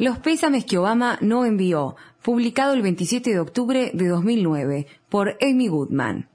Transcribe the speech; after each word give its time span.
Los 0.00 0.18
pésames 0.18 0.64
que 0.64 0.78
Obama 0.78 1.18
no 1.20 1.44
envió, 1.44 1.96
publicado 2.22 2.74
el 2.74 2.82
27 2.82 3.30
de 3.30 3.38
octubre 3.38 3.92
de 3.94 4.08
2009 4.08 4.86
por 5.08 5.36
Amy 5.40 5.68
Goodman. 5.68 6.28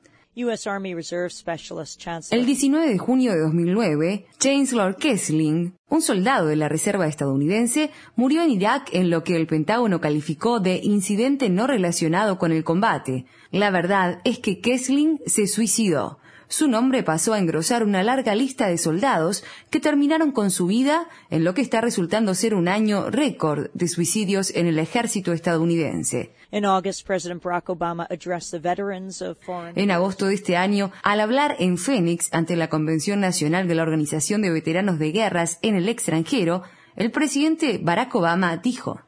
El 2.30 2.46
19 2.46 2.88
de 2.90 2.98
junio 3.00 3.34
de 3.34 3.40
2009, 3.40 4.28
Chancellor 4.38 4.96
Kessling, 4.96 5.74
un 5.90 6.02
soldado 6.04 6.46
de 6.46 6.56
la 6.56 6.70
Reserva 6.70 7.08
estadounidense, 7.08 7.90
murió 8.16 8.44
en 8.44 8.52
Irak 8.52 8.90
en 8.94 9.10
lo 9.10 9.24
que 9.24 9.36
el 9.36 9.48
Pentágono 9.48 10.00
calificó 10.00 10.60
de 10.60 10.80
incidente 10.84 11.50
no 11.50 11.66
relacionado 11.66 12.38
con 12.38 12.52
el 12.52 12.64
combate. 12.64 13.26
La 13.50 13.72
verdad 13.72 14.22
es 14.26 14.38
que 14.38 14.62
Kessling 14.62 15.20
se 15.26 15.48
suicidó 15.48 16.20
su 16.50 16.68
nombre 16.68 17.04
pasó 17.04 17.34
a 17.34 17.40
engrosar 17.40 17.84
una 17.84 18.04
larga 18.04 18.36
lista 18.36 18.68
de 18.68 18.78
soldados 18.78 19.44
que 19.70 19.80
terminaron 19.80 20.32
con 20.32 20.52
su 20.52 20.68
vida 20.68 21.08
en 21.30 21.44
lo 21.44 21.54
que 21.54 21.62
está 21.62 21.82
resultando 21.82 22.36
ser 22.36 22.54
un 22.54 22.68
año 22.68 23.10
récord 23.10 23.70
de 23.74 23.88
suicidios 23.88 24.54
en 24.56 24.68
el 24.68 24.80
ejército 24.80 25.34
estadounidense. 25.34 26.34
En 26.52 26.66
agosto 29.92 30.28
de 30.28 30.34
este 30.34 30.58
año, 30.58 30.92
al 31.04 31.20
hablar 31.20 31.56
en 31.60 31.78
Phoenix 31.78 32.34
ante 32.34 32.56
la 32.56 32.70
Convención 32.70 33.20
Nacional 33.20 33.68
de 33.68 33.76
la 33.76 33.84
Organización 33.84 34.42
de 34.42 34.52
Veteranos 34.52 35.00
de 35.00 35.12
Guerras 35.12 35.60
en 35.62 35.76
el 35.76 35.90
extranjero, 35.90 36.64
el 36.96 37.12
presidente 37.12 37.80
Barack 37.84 38.16
Obama 38.16 38.56
dijo, 38.58 39.02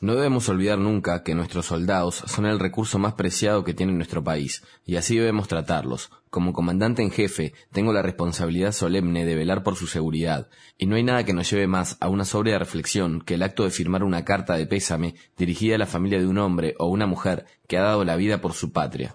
no 0.00 0.14
debemos 0.14 0.48
olvidar 0.48 0.78
nunca 0.78 1.22
que 1.22 1.34
nuestros 1.34 1.66
soldados 1.66 2.22
son 2.26 2.46
el 2.46 2.58
recurso 2.58 2.98
más 2.98 3.14
preciado 3.14 3.64
que 3.64 3.74
tiene 3.74 3.92
nuestro 3.92 4.22
país, 4.22 4.62
y 4.84 4.96
así 4.96 5.16
debemos 5.16 5.48
tratarlos. 5.48 6.10
Como 6.30 6.52
comandante 6.52 7.02
en 7.02 7.10
jefe, 7.10 7.52
tengo 7.72 7.92
la 7.92 8.02
responsabilidad 8.02 8.72
solemne 8.72 9.26
de 9.26 9.34
velar 9.34 9.62
por 9.62 9.76
su 9.76 9.86
seguridad, 9.86 10.48
y 10.78 10.86
no 10.86 10.96
hay 10.96 11.02
nada 11.02 11.24
que 11.24 11.34
nos 11.34 11.50
lleve 11.50 11.66
más 11.66 11.96
a 12.00 12.08
una 12.08 12.24
sobria 12.24 12.58
reflexión 12.58 13.20
que 13.20 13.34
el 13.34 13.42
acto 13.42 13.64
de 13.64 13.70
firmar 13.70 14.02
una 14.04 14.24
carta 14.24 14.54
de 14.54 14.66
pésame 14.66 15.14
dirigida 15.36 15.74
a 15.74 15.78
la 15.78 15.86
familia 15.86 16.18
de 16.18 16.26
un 16.26 16.38
hombre 16.38 16.74
o 16.78 16.86
una 16.86 17.06
mujer 17.06 17.46
que 17.66 17.76
ha 17.76 17.82
dado 17.82 18.04
la 18.04 18.16
vida 18.16 18.40
por 18.40 18.54
su 18.54 18.72
patria. 18.72 19.14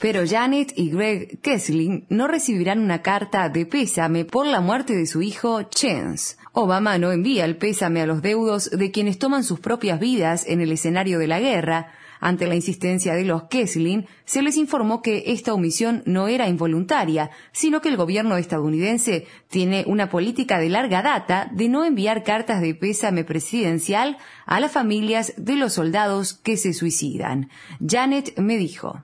Pero 0.00 0.26
Janet 0.26 0.72
y 0.76 0.90
Greg 0.90 1.40
Kessling 1.40 2.06
no 2.08 2.28
recibirán 2.28 2.78
una 2.78 3.02
carta 3.02 3.48
de 3.48 3.66
pésame 3.66 4.24
por 4.24 4.46
la 4.46 4.60
muerte 4.60 4.94
de 4.94 5.06
su 5.06 5.22
hijo 5.22 5.64
Chance. 5.64 6.36
Obama 6.52 6.98
no 6.98 7.12
envía 7.12 7.44
el 7.44 7.56
pésame 7.56 8.02
a 8.02 8.06
los 8.06 8.22
deudos 8.22 8.70
de 8.70 8.90
quienes 8.90 9.18
toman 9.18 9.42
sus 9.42 9.58
propias 9.60 9.98
vidas 9.98 10.46
en 10.46 10.60
el 10.60 10.70
escenario 10.70 11.18
de 11.18 11.26
la 11.26 11.40
guerra, 11.40 11.92
ante 12.22 12.46
la 12.46 12.54
insistencia 12.54 13.14
de 13.14 13.24
los 13.24 13.42
Kessling, 13.48 14.06
se 14.24 14.42
les 14.42 14.56
informó 14.56 15.02
que 15.02 15.24
esta 15.26 15.52
omisión 15.52 16.04
no 16.06 16.28
era 16.28 16.48
involuntaria, 16.48 17.30
sino 17.50 17.80
que 17.80 17.88
el 17.88 17.96
gobierno 17.96 18.36
estadounidense 18.36 19.26
tiene 19.48 19.82
una 19.88 20.08
política 20.08 20.60
de 20.60 20.68
larga 20.68 21.02
data 21.02 21.50
de 21.52 21.68
no 21.68 21.84
enviar 21.84 22.22
cartas 22.22 22.62
de 22.62 22.76
pésame 22.76 23.24
presidencial 23.24 24.18
a 24.46 24.60
las 24.60 24.70
familias 24.70 25.34
de 25.36 25.56
los 25.56 25.72
soldados 25.72 26.32
que 26.32 26.56
se 26.56 26.72
suicidan. 26.74 27.50
Janet 27.84 28.38
me 28.38 28.56
dijo. 28.56 29.02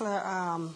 Um, 0.00 0.74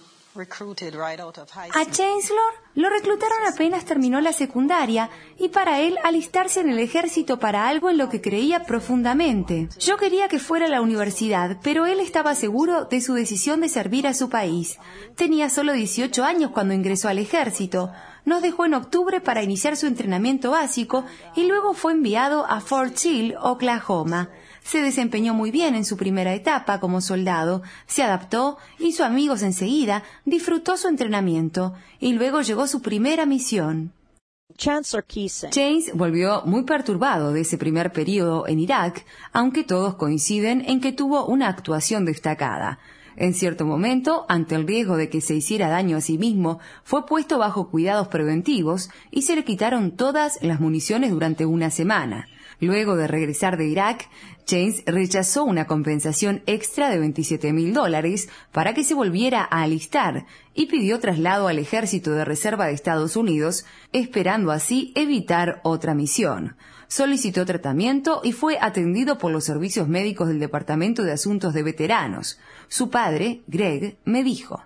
a 1.74 1.84
Chancellor 1.90 2.52
lo 2.74 2.88
reclutaron 2.90 3.38
apenas 3.52 3.84
terminó 3.84 4.20
la 4.20 4.32
secundaria 4.32 5.10
y 5.38 5.48
para 5.48 5.80
él 5.80 5.96
alistarse 6.04 6.60
en 6.60 6.68
el 6.68 6.78
ejército 6.78 7.40
para 7.40 7.66
algo 7.68 7.90
en 7.90 7.98
lo 7.98 8.08
que 8.08 8.20
creía 8.20 8.64
profundamente. 8.64 9.68
Yo 9.80 9.96
quería 9.96 10.28
que 10.28 10.38
fuera 10.38 10.66
a 10.66 10.68
la 10.68 10.80
universidad, 10.80 11.58
pero 11.62 11.86
él 11.86 11.98
estaba 11.98 12.34
seguro 12.34 12.84
de 12.84 13.00
su 13.00 13.14
decisión 13.14 13.60
de 13.60 13.68
servir 13.68 14.06
a 14.06 14.14
su 14.14 14.28
país. 14.28 14.78
Tenía 15.16 15.50
solo 15.50 15.72
18 15.72 16.24
años 16.24 16.52
cuando 16.52 16.74
ingresó 16.74 17.08
al 17.08 17.18
ejército. 17.18 17.90
Nos 18.24 18.42
dejó 18.42 18.66
en 18.66 18.74
octubre 18.74 19.20
para 19.20 19.42
iniciar 19.42 19.76
su 19.76 19.86
entrenamiento 19.86 20.50
básico 20.50 21.04
y 21.34 21.48
luego 21.48 21.74
fue 21.74 21.92
enviado 21.92 22.46
a 22.46 22.60
Fort 22.60 22.94
Sill, 22.96 23.34
Oklahoma. 23.40 24.28
Se 24.68 24.82
desempeñó 24.82 25.32
muy 25.32 25.50
bien 25.50 25.74
en 25.74 25.86
su 25.86 25.96
primera 25.96 26.34
etapa 26.34 26.78
como 26.78 27.00
soldado, 27.00 27.62
se 27.86 28.02
adaptó, 28.02 28.58
hizo 28.78 29.02
amigos 29.02 29.40
enseguida, 29.40 30.02
disfrutó 30.26 30.76
su 30.76 30.88
entrenamiento 30.88 31.72
y 32.00 32.12
luego 32.12 32.42
llegó 32.42 32.66
su 32.68 32.80
primera 32.80 33.26
misión. 33.26 33.92
James 35.52 35.90
volvió 35.94 36.42
muy 36.44 36.62
perturbado 36.62 37.32
de 37.32 37.42
ese 37.42 37.58
primer 37.58 37.92
periodo 37.92 38.46
en 38.46 38.58
Irak, 38.58 39.04
aunque 39.32 39.62
todos 39.64 39.94
coinciden 39.96 40.62
en 40.66 40.80
que 40.80 40.92
tuvo 40.92 41.26
una 41.26 41.48
actuación 41.48 42.04
destacada. 42.04 42.78
En 43.16 43.34
cierto 43.34 43.66
momento, 43.66 44.26
ante 44.28 44.54
el 44.54 44.66
riesgo 44.66 44.96
de 44.96 45.10
que 45.10 45.20
se 45.20 45.34
hiciera 45.34 45.68
daño 45.68 45.96
a 45.96 46.00
sí 46.00 46.18
mismo, 46.18 46.60
fue 46.84 47.04
puesto 47.04 47.36
bajo 47.36 47.68
cuidados 47.68 48.08
preventivos 48.08 48.90
y 49.10 49.22
se 49.22 49.34
le 49.34 49.44
quitaron 49.44 49.96
todas 49.96 50.38
las 50.40 50.60
municiones 50.60 51.10
durante 51.10 51.44
una 51.44 51.70
semana. 51.70 52.28
Luego 52.60 52.96
de 52.96 53.06
regresar 53.06 53.56
de 53.56 53.66
Irak, 53.66 54.08
James 54.46 54.82
rechazó 54.86 55.44
una 55.44 55.66
compensación 55.66 56.42
extra 56.46 56.88
de 56.88 56.98
27 56.98 57.52
mil 57.52 57.72
dólares 57.72 58.28
para 58.50 58.74
que 58.74 58.82
se 58.82 58.94
volviera 58.94 59.46
a 59.48 59.62
alistar 59.62 60.26
y 60.54 60.66
pidió 60.66 60.98
traslado 60.98 61.48
al 61.48 61.58
ejército 61.58 62.12
de 62.12 62.24
reserva 62.24 62.66
de 62.66 62.72
Estados 62.72 63.14
Unidos, 63.14 63.64
esperando 63.92 64.50
así 64.50 64.92
evitar 64.96 65.60
otra 65.62 65.94
misión. 65.94 66.56
Solicitó 66.88 67.44
tratamiento 67.44 68.22
y 68.24 68.32
fue 68.32 68.58
atendido 68.60 69.18
por 69.18 69.30
los 69.30 69.44
servicios 69.44 69.86
médicos 69.86 70.28
del 70.28 70.40
Departamento 70.40 71.02
de 71.02 71.12
Asuntos 71.12 71.52
de 71.52 71.62
Veteranos. 71.62 72.40
Su 72.68 72.88
padre, 72.90 73.42
Greg, 73.46 73.98
me 74.04 74.24
dijo. 74.24 74.64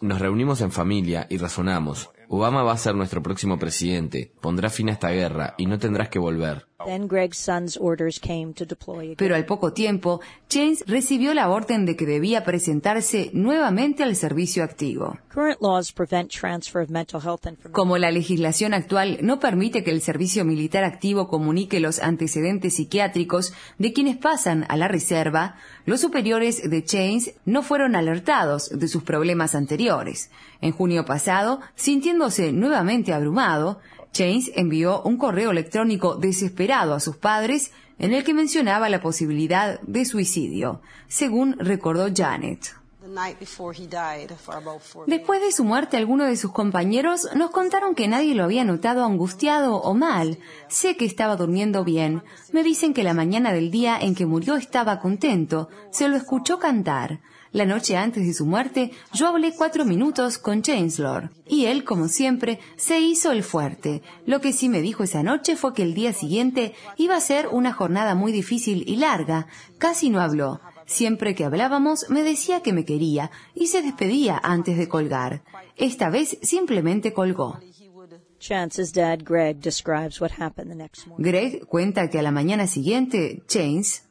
Nos 0.00 0.18
reunimos 0.20 0.60
en 0.60 0.70
familia 0.70 1.26
y 1.30 1.38
razonamos. 1.38 2.10
Obama 2.28 2.62
va 2.62 2.72
a 2.72 2.78
ser 2.78 2.94
nuestro 2.94 3.22
próximo 3.22 3.58
presidente, 3.58 4.32
pondrá 4.40 4.68
fin 4.68 4.90
a 4.90 4.92
esta 4.92 5.10
guerra 5.10 5.54
y 5.56 5.66
no 5.66 5.78
tendrás 5.78 6.10
que 6.10 6.18
volver. 6.18 6.66
Pero 9.16 9.34
al 9.34 9.46
poco 9.46 9.72
tiempo, 9.72 10.20
James 10.48 10.84
recibió 10.86 11.34
la 11.34 11.48
orden 11.50 11.86
de 11.86 11.96
que 11.96 12.06
debía 12.06 12.44
presentarse 12.44 13.30
nuevamente 13.32 14.04
al 14.04 14.14
servicio 14.14 14.62
activo. 14.62 15.18
Como 17.72 17.98
la 17.98 18.10
legislación 18.10 18.74
actual 18.74 19.18
no 19.22 19.40
permite 19.40 19.82
que 19.82 19.90
el 19.90 20.02
servicio 20.02 20.44
militar 20.44 20.84
activo 20.84 21.28
comunique 21.28 21.80
los 21.80 21.98
antecedentes 21.98 22.76
psiquiátricos 22.76 23.52
de 23.78 23.92
quienes 23.92 24.16
pasan 24.18 24.64
a 24.68 24.76
la 24.76 24.86
reserva, 24.86 25.56
los 25.84 26.00
superiores 26.00 26.68
de 26.68 26.84
James 26.86 27.34
no 27.44 27.62
fueron 27.62 27.96
alertados 27.96 28.57
de 28.66 28.88
sus 28.88 29.02
problemas 29.02 29.54
anteriores. 29.54 30.30
En 30.60 30.72
junio 30.72 31.04
pasado, 31.04 31.60
sintiéndose 31.74 32.52
nuevamente 32.52 33.12
abrumado, 33.12 33.80
James 34.14 34.50
envió 34.54 35.02
un 35.02 35.16
correo 35.16 35.50
electrónico 35.50 36.16
desesperado 36.16 36.94
a 36.94 37.00
sus 37.00 37.16
padres 37.16 37.72
en 37.98 38.12
el 38.14 38.24
que 38.24 38.34
mencionaba 38.34 38.88
la 38.88 39.00
posibilidad 39.00 39.80
de 39.82 40.04
suicidio, 40.04 40.80
según 41.08 41.56
recordó 41.58 42.08
Janet. 42.14 42.74
Después 45.06 45.40
de 45.40 45.52
su 45.52 45.64
muerte, 45.64 45.96
algunos 45.96 46.28
de 46.28 46.36
sus 46.36 46.52
compañeros 46.52 47.28
nos 47.34 47.50
contaron 47.50 47.94
que 47.94 48.08
nadie 48.08 48.34
lo 48.34 48.44
había 48.44 48.64
notado 48.64 49.04
angustiado 49.04 49.76
o 49.76 49.94
mal. 49.94 50.38
Sé 50.68 50.96
que 50.96 51.04
estaba 51.04 51.36
durmiendo 51.36 51.84
bien. 51.84 52.22
Me 52.52 52.62
dicen 52.62 52.94
que 52.94 53.04
la 53.04 53.14
mañana 53.14 53.52
del 53.52 53.70
día 53.70 53.98
en 53.98 54.14
que 54.14 54.26
murió 54.26 54.56
estaba 54.56 55.00
contento. 55.00 55.68
Se 55.90 56.08
lo 56.08 56.16
escuchó 56.16 56.58
cantar. 56.58 57.20
La 57.50 57.64
noche 57.64 57.96
antes 57.96 58.26
de 58.26 58.34
su 58.34 58.44
muerte, 58.44 58.90
yo 59.14 59.28
hablé 59.28 59.54
cuatro 59.54 59.86
minutos 59.86 60.36
con 60.36 60.60
Chancellor, 60.60 61.30
y 61.46 61.64
él, 61.64 61.82
como 61.82 62.08
siempre, 62.08 62.60
se 62.76 63.00
hizo 63.00 63.32
el 63.32 63.42
fuerte. 63.42 64.02
Lo 64.26 64.42
que 64.42 64.52
sí 64.52 64.68
me 64.68 64.82
dijo 64.82 65.02
esa 65.02 65.22
noche 65.22 65.56
fue 65.56 65.72
que 65.72 65.82
el 65.82 65.94
día 65.94 66.12
siguiente 66.12 66.74
iba 66.98 67.16
a 67.16 67.20
ser 67.20 67.48
una 67.48 67.72
jornada 67.72 68.14
muy 68.14 68.32
difícil 68.32 68.84
y 68.86 68.96
larga. 68.96 69.46
Casi 69.78 70.10
no 70.10 70.20
habló. 70.20 70.60
Siempre 70.88 71.34
que 71.34 71.44
hablábamos 71.44 72.08
me 72.08 72.22
decía 72.22 72.62
que 72.62 72.72
me 72.72 72.86
quería 72.86 73.30
y 73.54 73.66
se 73.66 73.82
despedía 73.82 74.40
antes 74.42 74.78
de 74.78 74.88
colgar. 74.88 75.42
Esta 75.76 76.08
vez 76.08 76.38
simplemente 76.42 77.12
colgó. 77.12 77.60
Greg 81.18 81.66
cuenta 81.66 82.10
que 82.10 82.18
a 82.18 82.22
la 82.22 82.30
mañana 82.30 82.66
siguiente, 82.66 83.42
Chance 83.46 84.08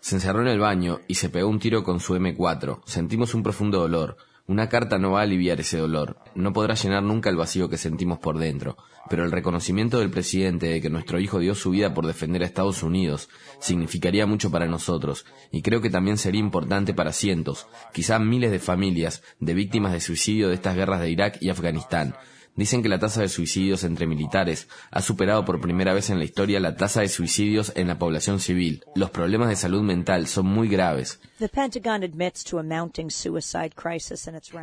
se 0.00 0.16
encerró 0.16 0.42
en 0.42 0.48
el 0.48 0.58
baño 0.58 1.00
y 1.06 1.14
se 1.14 1.30
pegó 1.30 1.48
un 1.48 1.58
tiro 1.58 1.82
con 1.82 2.00
su 2.00 2.14
M4. 2.14 2.82
Sentimos 2.84 3.34
un 3.34 3.42
profundo 3.42 3.78
dolor. 3.78 4.16
Una 4.46 4.68
carta 4.68 4.98
no 4.98 5.12
va 5.12 5.20
a 5.20 5.22
aliviar 5.22 5.60
ese 5.60 5.78
dolor. 5.78 6.18
No 6.34 6.52
podrá 6.52 6.74
llenar 6.74 7.02
nunca 7.02 7.30
el 7.30 7.36
vacío 7.36 7.70
que 7.70 7.78
sentimos 7.78 8.18
por 8.18 8.38
dentro. 8.38 8.76
Pero 9.08 9.24
el 9.24 9.32
reconocimiento 9.32 9.98
del 9.98 10.10
presidente 10.10 10.66
de 10.66 10.82
que 10.82 10.90
nuestro 10.90 11.18
hijo 11.18 11.38
dio 11.38 11.54
su 11.54 11.70
vida 11.70 11.94
por 11.94 12.06
defender 12.06 12.42
a 12.42 12.44
Estados 12.44 12.82
Unidos 12.82 13.30
significaría 13.58 14.26
mucho 14.26 14.50
para 14.50 14.66
nosotros 14.66 15.24
y 15.50 15.62
creo 15.62 15.80
que 15.80 15.88
también 15.88 16.18
sería 16.18 16.40
importante 16.40 16.92
para 16.92 17.12
cientos, 17.12 17.66
quizá 17.94 18.18
miles 18.18 18.50
de 18.50 18.58
familias 18.58 19.22
de 19.40 19.54
víctimas 19.54 19.92
de 19.92 20.00
suicidio 20.00 20.48
de 20.48 20.54
estas 20.54 20.76
guerras 20.76 21.00
de 21.00 21.10
Irak 21.10 21.38
y 21.40 21.48
Afganistán, 21.48 22.14
dicen 22.56 22.82
que 22.82 22.88
la 22.88 22.98
tasa 22.98 23.20
de 23.20 23.28
suicidios 23.28 23.84
entre 23.84 24.06
militares 24.06 24.68
ha 24.90 25.02
superado 25.02 25.44
por 25.44 25.60
primera 25.60 25.92
vez 25.92 26.10
en 26.10 26.18
la 26.18 26.24
historia 26.24 26.60
la 26.60 26.76
tasa 26.76 27.00
de 27.00 27.08
suicidios 27.08 27.72
en 27.74 27.88
la 27.88 27.98
población 27.98 28.40
civil. 28.40 28.84
Los 28.94 29.10
problemas 29.10 29.48
de 29.48 29.56
salud 29.56 29.82
mental 29.82 30.26
son 30.26 30.46
muy 30.46 30.68
graves. 30.68 31.20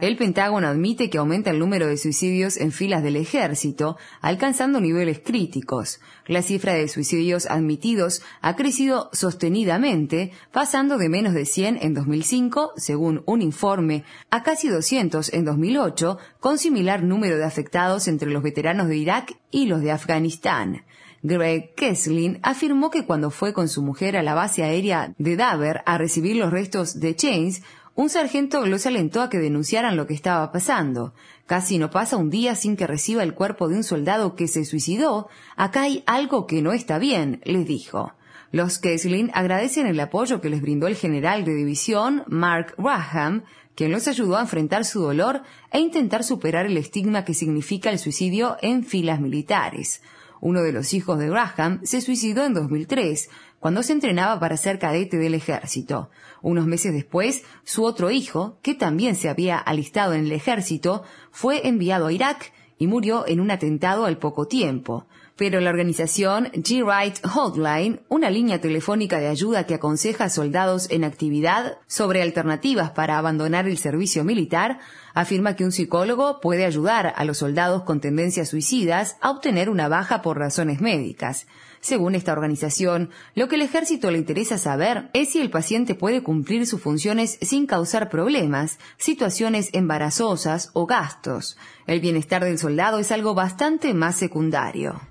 El 0.02 0.18
Pentágono 0.18 0.68
admite 0.68 1.10
que 1.10 1.18
aumenta 1.18 1.50
el 1.50 1.60
número 1.60 1.88
de 1.88 1.98
suicidios 1.98 2.58
en 2.58 2.72
filas 2.72 3.04
del 3.04 3.18
ejército, 3.18 3.98
alcanzando 4.22 4.80
niveles 4.80 5.20
críticos. 5.20 6.00
La 6.28 6.42
cifra 6.42 6.74
de 6.74 6.88
suicidios 6.88 7.46
admitidos 7.46 8.22
ha 8.42 8.56
crecido 8.56 9.10
sostenidamente, 9.12 10.32
pasando 10.54 10.98
de 10.98 11.10
menos 11.10 11.34
de 11.34 11.46
100 11.46 11.80
en 11.82 11.94
2005, 11.94 12.74
según 12.78 13.24
un 13.26 13.42
informe, 13.42 14.06
a 14.30 14.44
casi 14.44 14.70
200 14.70 15.34
en 15.34 15.44
2008, 15.44 16.18
con 16.40 16.58
similar 16.58 17.04
número 17.04 17.38
de 17.38 17.44
afectados 17.44 17.81
entre 18.08 18.30
los 18.30 18.44
veteranos 18.44 18.88
de 18.88 18.98
Irak 18.98 19.34
y 19.50 19.66
los 19.66 19.82
de 19.82 19.92
Afganistán. 19.92 20.84
Greg 21.24 21.74
Kesslin 21.76 22.40
afirmó 22.42 22.90
que 22.90 23.06
cuando 23.06 23.32
fue 23.32 23.54
con 23.54 23.68
su 23.68 23.82
mujer 23.82 24.18
a 24.18 24.24
la 24.24 24.34
base 24.34 24.64
aérea 24.64 25.14
de 25.18 25.36
Daver 25.36 25.82
a 25.86 25.98
recibir 25.98 26.36
los 26.36 26.52
restos 26.52 27.00
de 27.00 27.16
Chains, 27.16 27.62
un 27.96 28.10
sargento 28.10 28.66
los 28.66 28.86
alentó 28.86 29.22
a 29.22 29.30
que 29.30 29.40
denunciaran 29.40 29.98
lo 29.98 30.08
que 30.08 30.14
estaba 30.14 30.52
pasando. 30.52 31.14
Casi 31.46 31.78
no 31.78 31.90
pasa 31.90 32.18
un 32.18 32.30
día 32.30 32.56
sin 32.56 32.78
que 32.78 32.88
reciba 32.88 33.24
el 33.24 33.34
cuerpo 33.34 33.68
de 33.68 33.76
un 33.76 33.84
soldado 33.84 34.36
que 34.36 34.48
se 34.48 34.64
suicidó. 34.64 35.28
Acá 35.56 35.82
hay 35.82 36.04
algo 36.06 36.48
que 36.48 36.62
no 36.62 36.72
está 36.72 37.00
bien, 37.00 37.42
les 37.44 37.66
dijo. 37.66 38.14
Los 38.52 38.80
Kesslin 38.80 39.32
agradecen 39.34 39.88
el 39.88 40.00
apoyo 40.02 40.42
que 40.42 40.50
les 40.50 40.62
brindó 40.62 40.88
el 40.88 40.98
general 40.98 41.46
de 41.46 41.56
división, 41.56 42.24
Mark 42.28 42.76
Graham, 42.78 43.44
quien 43.76 43.94
los 43.94 44.10
ayudó 44.10 44.36
a 44.36 44.42
enfrentar 44.42 44.84
su 44.84 45.00
dolor 45.02 45.44
e 45.72 45.80
intentar 45.80 46.26
superar 46.26 46.66
el 46.66 46.76
estigma 46.76 47.24
que 47.24 47.34
significa 47.34 47.90
el 47.90 47.98
suicidio 47.98 48.58
en 48.62 48.84
filas 48.84 49.22
militares. 49.22 50.02
Uno 50.42 50.64
de 50.64 50.74
los 50.74 50.94
hijos 50.94 51.18
de 51.18 51.30
Graham 51.30 51.80
se 51.84 52.02
suicidó 52.02 52.44
en 52.44 52.54
2003, 52.54 53.30
cuando 53.60 53.84
se 53.84 53.94
entrenaba 53.94 54.38
para 54.40 54.58
ser 54.58 54.80
cadete 54.80 55.16
del 55.16 55.36
ejército. 55.36 56.10
Unos 56.42 56.66
meses 56.66 56.92
después, 56.92 57.44
su 57.64 57.86
otro 57.86 58.12
hijo, 58.12 58.58
que 58.62 58.74
también 58.74 59.16
se 59.16 59.30
había 59.30 59.60
alistado 59.60 60.14
en 60.14 60.26
el 60.26 60.32
ejército, 60.34 61.04
fue 61.32 61.68
enviado 61.70 62.08
a 62.08 62.12
Irak 62.12 62.52
y 62.78 62.88
murió 62.88 63.26
en 63.28 63.40
un 63.40 63.52
atentado 63.52 64.06
al 64.06 64.18
poco 64.18 64.48
tiempo 64.48 65.06
pero 65.36 65.60
la 65.60 65.70
organización 65.70 66.46
G-Right 66.54 67.26
Hotline, 67.26 68.02
una 68.10 68.30
línea 68.30 68.62
telefónica 68.62 69.20
de 69.20 69.28
ayuda 69.28 69.66
que 69.66 69.76
aconseja 69.76 70.26
a 70.26 70.30
soldados 70.30 70.90
en 70.92 71.04
actividad 71.04 71.78
sobre 71.88 72.22
alternativas 72.22 72.92
para 72.92 73.18
abandonar 73.18 73.68
el 73.68 73.78
servicio 73.78 74.24
militar, 74.24 74.80
afirma 75.14 75.56
que 75.56 75.66
un 75.66 75.72
psicólogo 75.72 76.40
puede 76.40 76.66
ayudar 76.66 77.14
a 77.16 77.26
los 77.26 77.40
soldados 77.40 77.84
con 77.84 78.00
tendencias 78.00 78.50
suicidas 78.50 79.18
a 79.22 79.32
obtener 79.32 79.70
una 79.70 79.88
baja 79.88 80.22
por 80.22 80.38
razones 80.38 80.82
médicas. 80.82 81.48
Según 81.82 82.14
esta 82.14 82.32
organización, 82.32 83.10
lo 83.34 83.48
que 83.48 83.56
el 83.56 83.64
ejército 83.64 84.12
le 84.12 84.20
interesa 84.20 84.60
saber 84.60 85.10
es 85.14 85.30
si 85.30 85.42
el 85.42 85.50
paciente 85.50 85.96
puede 85.96 86.22
cumplir 86.22 86.68
sus 86.68 86.80
funciones 86.80 87.40
sin 87.42 87.66
causar 87.66 88.08
problemas, 88.10 88.78
situaciones 88.98 89.70
embarazosas 89.74 90.70
o 90.74 90.86
gastos. 90.86 91.58
El 91.88 92.00
bienestar 92.00 92.44
del 92.44 92.60
soldado 92.60 93.00
es 93.00 93.12
algo 93.12 93.34
bastante 93.34 93.96
más 93.96 94.16
secundario. 94.16 95.02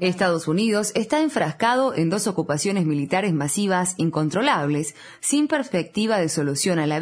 Estados 0.00 0.48
Unidos 0.48 0.90
está 0.96 1.22
enfrascado 1.22 1.94
en 1.94 2.10
dos 2.10 2.26
ocupaciones 2.26 2.86
militares 2.86 3.32
masivas 3.32 3.94
incontrolables, 3.96 4.96
sin 5.20 5.46
perspectiva 5.46 6.18
de 6.18 6.28
solución 6.28 6.80
a 6.80 6.86
la 6.88 6.98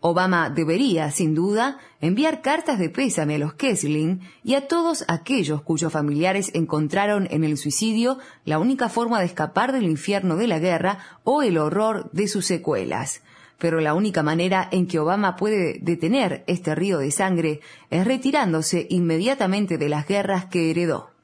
Obama 0.00 0.50
debería, 0.50 1.10
sin 1.10 1.34
duda, 1.34 1.78
enviar 2.00 2.42
cartas 2.42 2.78
de 2.78 2.90
pésame 2.90 3.36
a 3.36 3.38
los 3.38 3.54
Kessling 3.54 4.20
y 4.44 4.54
a 4.54 4.68
todos 4.68 5.04
aquellos 5.08 5.62
cuyos 5.62 5.92
familiares 5.92 6.50
encontraron 6.54 7.26
en 7.30 7.44
el 7.44 7.56
suicidio 7.56 8.18
la 8.44 8.58
única 8.58 8.88
forma 8.88 9.18
de 9.18 9.26
escapar 9.26 9.72
del 9.72 9.84
infierno 9.84 10.36
de 10.36 10.46
la 10.46 10.58
guerra 10.58 10.98
o 11.24 11.42
el 11.42 11.58
horror 11.58 12.10
de 12.12 12.28
sus 12.28 12.46
secuelas. 12.46 13.22
Pero 13.58 13.80
la 13.80 13.94
única 13.94 14.22
manera 14.22 14.68
en 14.70 14.86
que 14.86 14.98
Obama 14.98 15.34
puede 15.36 15.78
detener 15.80 16.44
este 16.46 16.74
río 16.74 16.98
de 16.98 17.10
sangre 17.10 17.60
es 17.90 18.06
retirándose 18.06 18.86
inmediatamente 18.90 19.78
de 19.78 19.88
las 19.88 20.06
guerras 20.06 20.44
que 20.44 20.70
heredó. 20.70 21.15